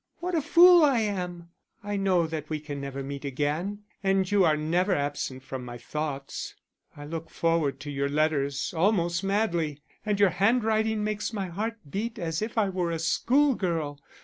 What 0.19 0.33
a 0.33 0.41
fool 0.41 0.83
I 0.83 1.01
am! 1.01 1.51
I 1.83 1.95
know 1.95 2.25
that 2.25 2.49
we 2.49 2.59
can 2.59 2.81
never 2.81 3.03
meet 3.03 3.23
again, 3.23 3.83
and 4.01 4.31
you 4.31 4.43
are 4.43 4.57
never 4.57 4.95
absent 4.95 5.43
from 5.43 5.63
my 5.63 5.77
thoughts. 5.77 6.55
I 6.97 7.05
look 7.05 7.29
forward 7.29 7.79
to 7.81 7.91
your 7.91 8.09
letters 8.09 8.73
almost 8.75 9.23
madly, 9.23 9.79
and 10.03 10.19
your 10.19 10.31
handwriting 10.31 11.03
makes 11.03 11.33
my 11.33 11.49
heart 11.49 11.77
beat 11.87 12.17
as 12.17 12.41
if 12.41 12.57
I 12.57 12.67
were 12.69 12.89
a 12.89 12.97
schoolgirl. 12.97 13.99